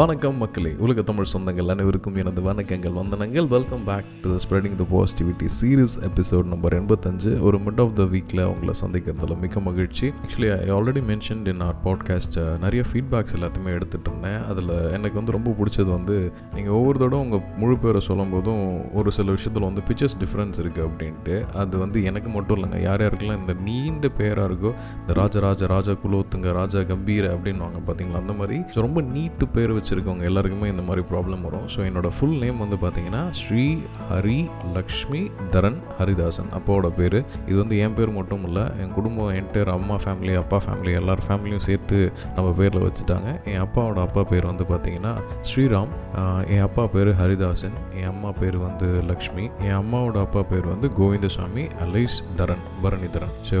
[0.00, 3.48] வணக்கம் மக்களே உலக தமிழ் சொந்தங்கள் அனைவருக்கும் எனது வணக்கங்கள் வந்தனங்கள்.
[3.48, 7.40] Welcome back to spreading the positivity series episode number எண்பத்தஞ்சு.
[7.40, 10.12] ஒரு மிட் ஆஃப் த வீக்கில் உங்களை சந்திக்கிறதுல மிக மகிழ்ச்சி.
[10.22, 14.46] Actually I already mentioned in our podcast நிறைய ஃபீட்பேக்ஸ் எல்லாத்தையுமே எடுத்துகிட்டு இருந்தேன்.
[14.48, 19.12] அதில் எனக்கு வந்து ரொம்ப பிடிச்சது வந்து நீங்கள் ஒவ்வொரு தடவை உங்கள் முழு பேரை சொல்லும் போதும் ஒரு
[19.12, 21.50] சில விஷயத்தில் வந்து பிக்சர்ஸ் டிஃப்ரென்ஸ் இருக்குது அப்படின்ட்டு.
[21.50, 22.82] அது வந்து எனக்கு மட்டும் இல்லைங்க.
[22.82, 28.32] யார் யாருக்கெல்லாம் இந்த நீண்ட பேராக இருக்கோ இந்த ராஜராஜ ராஜா குலோத்துங்க ராஜா கம்பீர அப்படின்வாங்க பார்த்தீங்களா அந்த
[28.32, 28.60] மாதிரி.
[28.74, 31.64] ரொம்ப நீட்டு பேர் வச்சு வச்சுருக்கவங்க எல்லாருக்குமே இந்த மாதிரி ப்ராப்ளம் வரும்.
[31.74, 33.64] ஸோ என்னோட ஃபுல் நேம் வந்து பார்த்தீங்கன்னா ஸ்ரீ
[34.10, 34.38] ஹரி
[34.76, 35.22] லக்ஷ்மி
[35.54, 36.50] தரன் ஹரிதாசன்.
[36.58, 37.18] அப்பாவோட பேர்.
[37.48, 41.64] இது வந்து என் பேர் மட்டும் இல்லை என் குடும்பம் என்டையர் அம்மா ஃபேமிலி அப்பா ஃபேமிலி எல்லார் ஃபேமிலியும்
[41.68, 41.98] சேர்த்து
[42.36, 43.30] நம்ம பேரில் வச்சுட்டாங்க.
[43.52, 45.14] என் அப்பாவோட அப்பா பேர் வந்து பார்த்தீங்கன்னா
[45.50, 45.92] ஸ்ரீராம்.
[46.54, 47.76] என் அப்பா பேர் ஹரிதாசன்.
[47.98, 49.44] என் அம்மா பேர் வந்து லக்ஷ்மி.
[49.66, 53.58] என் அம்மாவோட அப்பா பேர் வந்து கோவிந்தசாமி அலைஸ் தரன் பரணிதரன் ஸோ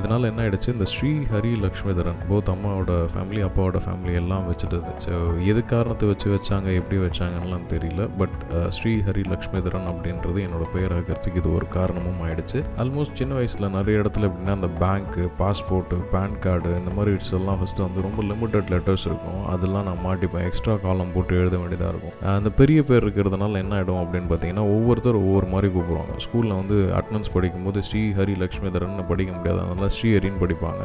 [0.00, 0.74] இதனால் என்ன ஆயிடுச்சு?
[0.76, 4.92] இந்த ஸ்ரீ ஹரி லக்ஷ்மி தரன் போத் அம்மாவோட ஃபேமிலி அப்பாவோட ஃபேமிலி எல்லாம் வச்சுட்டது.
[5.06, 5.14] ஸோ
[5.50, 8.02] எது காரணத்தை வச்சு வச்சாங்க எப்படி வச்சாங்கன்னெலாம் தெரியல.
[8.20, 12.62] பட் uh, ஸ்ரீ ஹரி லக்ஷ்மிதரன் அப்படின்றது என்னோட பெயர் ஆகிறதுக்கு இது ஒரு காரணமும் ஆயிடுச்சு.
[12.82, 17.60] ஆல்மோஸ்ட் சின்ன வயசில் நிறைய இடத்துல எப்படின்னா அந்த பேங்க்கு பாஸ்போர்ட்டு பேன் கார்டு இந்த மாதிரி இட்ஸ் எல்லாம்
[17.60, 19.46] ஃபஸ்ட்டு வந்து ரொம்ப லிமிட்டட் லெட்டர்ஸ் இருக்கும்.
[19.46, 20.46] அதெல்லாம் நான் மாட்டிப்பேன்.
[20.50, 22.34] எக்ஸ்ட்ரா காலம் போட்டு எழுத வேண்டியதாக இருக்கும்.
[22.36, 26.16] அந்த பெரிய பேர் இருக்கிறதுனால என்ன ஆகிடும் அப்படின்னு பார்த்தீங்கன்னா ஒவ்வொருத்தர் ஒவ்வொரு மாதிரி கூப்பிடுவாங்க.
[26.26, 29.60] ஸ்கூலில் வந்து அட்டனன்ஸ் படிக்கும்போது ஸ்ரீ ஹரி லக்ஷ்மிதரன் படிக்க முடியாது.
[29.60, 30.84] அதனால ஸ்ரீஹரின்னு படிப்பாங்க.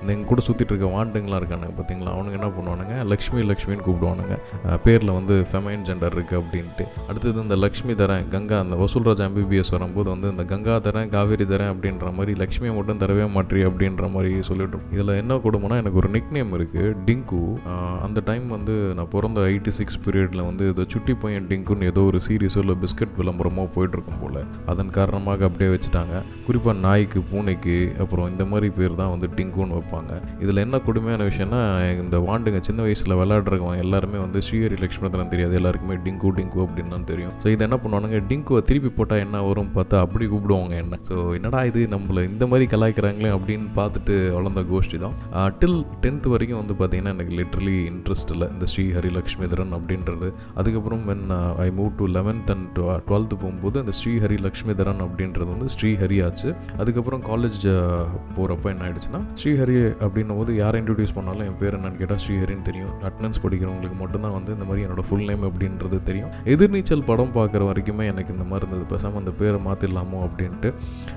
[0.00, 2.12] இந்த எங்கள் கூட சுற்றிட்டு இருக்க வாண்டுங்களாம் இருக்கானுங்க பார்த்தீங்களா?
[2.14, 3.04] அவனுங்க என்ன பண்ணுவானுங்க?
[3.04, 6.84] லக்ஷ்மி லக்ஷ்மின்னு கூப்பிடுவாங்க கூப்பிடுவானுங்க பேரில் வந்து ஃபெமைன் ஜெண்டர் இருக்குது அப்படின்ட்டு.
[7.08, 11.70] அடுத்தது இந்த லக்ஷ்மி தரேன் கங்கா அந்த வசூல்ராஜ் எம்பிபிஎஸ் வரும்போது வந்து இந்த கங்கா தரேன் காவேரி தரேன்
[11.72, 16.32] அப்படின்ற மாதிரி லக்ஷ்மியை மட்டும் தரவே மாட்ரி அப்படின்ற மாதிரி சொல்லிட்டு இதில் என்ன கொடுமைனா எனக்கு ஒரு நிக்
[16.36, 17.42] நேம் இருக்குது டிங்கு
[18.06, 22.18] அந்த டைம் வந்து நான் பிறந்த எயிட்டி சிக்ஸ் பீரியடில் வந்து இந்த சுட்டி பையன் டிங்குன்னு ஏதோ ஒரு
[22.26, 24.40] சீரியஸோ இல்லை பிஸ்கட் விளம்பரமோ போயிட்டுருக்கும் போல்.
[24.70, 26.14] அதன் காரணமாக அப்படியே வச்சுட்டாங்க.
[26.46, 30.12] குறிப்பாக நாய்க்கு பூனைக்கு அப்புறம் இந்த மாதிரி பேர் தான் வந்து டிங்குன்னு வைப்பாங்க.
[30.44, 31.60] இதில் என்ன கொடுமையான விஷயம்னா
[32.02, 35.54] இந்த வாண்டுங்க சின்ன வயசில் விளையாடுறவங்க எல்லாருமே வந்து ஸ்ரீஹரி லக்ஷ்மணத்தனம் தெரியாது.
[35.60, 37.32] எல்லாருக்குமே டிங்கு டிங்கு அப்படின்னு தான் தெரியும்.
[37.42, 38.18] ஸோ இது என்ன பண்ணுவானுங்க?
[38.30, 40.98] டிங்குவை திருப்பி போட்டால் என்ன வரும் பார்த்தா அப்படி கூப்பிடுவாங்க என்ன.
[41.08, 41.80] ஸோ என்னடா இது?
[41.94, 45.14] நம்மளை இந்த மாதிரி கலாய்க்கிறாங்களே அப்படின்னு பார்த்துட்டு வளர்ந்த கோஷ்டி தான்.
[45.60, 48.48] டில் டென்த் வரைக்கும் வந்து பார்த்தீங்கன்னா எனக்கு லிட்ரலி இன்ட்ரெஸ்ட் இல்லை.
[48.54, 50.30] இந்த ஸ்ரீ ஹரி லக்ஷ்மிதரன் அப்படின்றது.
[50.62, 51.26] அதுக்கப்புறம் when
[51.66, 56.50] I move to eleventh and twelfth போகும்போது அந்த ஸ்ரீ ஹரி லக்ஷ்மிதரன் அப்படின்றது வந்து ஸ்ரீஹரி ஆச்சு.
[56.82, 57.60] அதுக்கப்புறம் காலேஜ்
[58.36, 62.92] போகிறப்ப என்ன ஆயிடுச்சுன்னா ஸ்ரீஹரி அப்படின்னும் போது யாரை இன்ட்ரடியூஸ் பண்ணாலும் என் பேர் என்னன்னு கேட்டால் ஸ்ரீஹரின்னு தெரியும்.
[63.08, 66.32] அட்டனன்ஸ் படிக்கிறவங்களுக்கு மட்டும்தான் வந்து இந்த மாதிரி என்னோட ஃபுல் நேம் அப்படின்றது தெரியும்.
[66.54, 68.86] எதிர்நீச்சல் படம் பார்க்குற வரைக்குமே எனக்கு இந்த மாதிரி இருந்தது.
[68.92, 70.70] பேசாமல் அந்த பேரை மாற்றிடலாமோ அப்படின்ட்டு.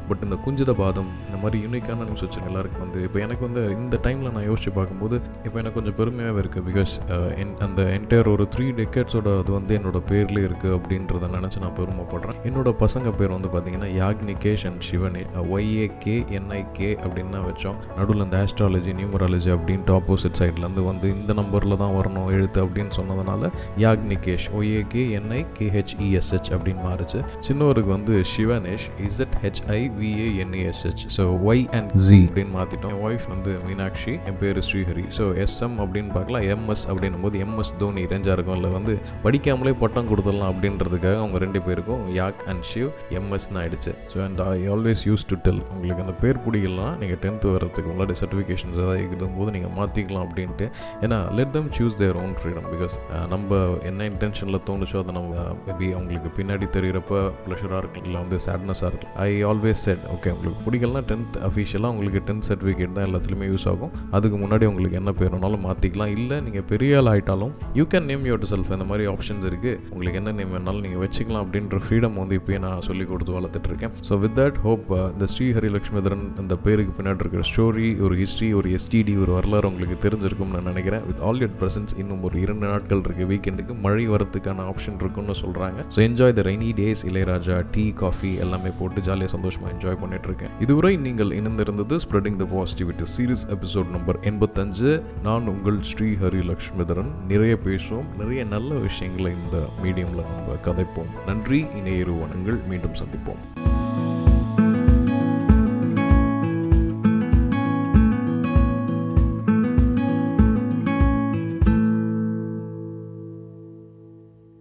[0.09, 3.99] பட் இந்த குஞ்சித பாதம் இந்த மாதிரி யூனிக்கான நியூஸ் வச்சு எல்லாருக்கும் வந்து இப்போ எனக்கு வந்து இந்த
[4.05, 5.15] டைமில் நான் யோசிச்சு பார்க்கும்போது
[5.45, 6.93] இப்போ எனக்கு கொஞ்சம் பெருமையாகவே இருக்குது பிகாஸ்
[7.41, 11.75] என் uh, அந்த என்டையர் ஒரு த்ரீ டெக்கேட்ஸோட அது வந்து என்னோட பேர்லேயே இருக்குது அப்படின்றத நினச்சி நான்
[11.79, 12.39] பெருமைப்படுறேன்.
[12.49, 15.23] என்னோட பசங்க பேர் வந்து பார்த்தீங்கன்னா Yagnikesh and Shivani
[15.55, 17.77] Y A K N I K அப்படின்னு தான் வச்சோம்.
[17.97, 23.51] நடுவில் இந்த ஆஸ்ட்ராலஜி நியூமராலஜி அப்படின்ட்டு ஆப்போசிட் சைட்லேருந்து வந்து இந்த நம்பரில் தான் வரணும் எழுத்து அப்படின்னு சொன்னதுனால
[23.85, 27.21] யாக்னிகேஷ் ஒய்ஏகே என்ஐ கேஹெச்இஎஸ்ஹெச் அப்படின்னு மாறுச்சு.
[27.47, 33.51] சின்னவருக்கு வந்து Shivanesh Z H I V A N E S H so Y and G அப்படின்னு மாற்றிட்டோம் என் ஒய்ஃப் வந்து
[33.67, 35.05] மீனாட்சி என் பேர் ஸ்ரீஹரி.
[35.17, 38.71] ஸோ எஸ்எம் அப்படின்னு பார்க்கலாம் எம்எஸ் அப்படின்னும் போது எம்எஸ் தோனி ரேஞ்சாக இருக்கும் இல்லை.
[38.77, 38.93] வந்து
[39.25, 42.89] படிக்காமலே பட்டம் கொடுத்துடலாம் அப்படின்றதுக்காக அவங்க ரெண்டு பேருக்கும் யாக் அண்ட் ஷிவ்
[43.19, 43.91] எம்எஸ்னு ஆயிடுச்சு.
[44.11, 48.15] So and I always use to tell உங்களுக்கு அந்த பேர் பிடிக்கலாம் நீங்கள் டென்த்து வரதுக்கு முன்னாடி
[48.21, 50.67] சர்டிஃபிகேஷன்ஸ் ஏதாவது இருக்கும் போது நீங்கள் மாற்றிக்கலாம் அப்படின்ட்டு.
[51.05, 53.57] ஏன்னா let them choose their own freedom because uh, நம்ம
[53.89, 58.89] என்ன இன்டென்ஷனில் தோணுச்சோ அதை நம்ம uh, மேபி அவங்களுக்கு பின்னாடி தெரிகிறப்ப ப்ளஷராக இருக்கும் இல்லை வந்து சேட்னஸாக
[58.91, 63.67] இருக்கு ஐ ஆல்வேஸ் செட் ஓகே உங்களுக்கு பிடிக்கலனா டென்த் அஃபிஷியலாக உங்களுக்கு டென்த் சர்டிஃபிகேட் தான் எல்லாத்துலேயுமே யூஸ்
[63.71, 63.91] ஆகும்.
[64.17, 68.25] அதுக்கு முன்னாடி உங்களுக்கு என்ன பேர் வேணாலும் மாற்றிக்கலாம் இல்லை நீங்கள் பெரிய ஆள் ஆகிட்டாலும் you can name
[68.31, 72.37] yourself இந்த மாதிரி ஆப்ஷன்ஸ் இருக்குது உங்களுக்கு என்ன நேம் வேணாலும் நீங்கள் வச்சுக்கலாம் அப்படின்ற ஃப்ரீடம் வந்து
[72.41, 73.93] இப்போயே நான் சொல்லி கொடுத்து வளர்த்துட்டு இருக்கேன்.
[74.09, 78.67] ஸோ வித் தட் ஹோப் இந்த ஸ்ரீ லக்ஷ்மிதரன் இந்த பேருக்கு பின்னாடி இருக்கிற ஸ்டோரி ஒரு ஹிஸ்ட்ரி ஒரு
[78.79, 81.05] எஸ்டிடி ஒரு வரலாறு உங்களுக்கு தெரிஞ்சிருக்கும்னு நான் நினைக்கிறேன்.
[81.11, 85.79] வித் ஆல் யட் பிரசன்ஸ் இன்னும் ஒரு இரண்டு நாட்கள் இருக்குது வீக்கெண்டுக்கு மழை வரத்துக்கான ஆப்ஷன் இருக்குன்னு சொல்கிறாங்க
[85.95, 90.53] so enjoy the rainy days Ilaiyaraaja tea coffee எல்லாமே போட்டு ஜாலியாக சந்தோஷமாக என்ஜாய் பண்ணிட்டு இருக்கேன்.
[90.65, 94.91] இதுவரை நீங்கள் இணைந்திருந்தது spreading the positivity series episode number எண்பத்தஞ்சு.
[95.27, 97.11] நான் உங்கள் ஸ்ரீ ஹரி லக்ஷ்மிதரன்.
[97.33, 98.09] நிறைய பேசுவோம்.
[98.21, 101.13] நிறைய நல்ல விஷயங்களை இந்த மீடியமில் நம்ம கதைப்போம்.
[101.31, 103.41] நன்றி இணையரு வனங்கள் மீண்டும் சந்திப்போம்.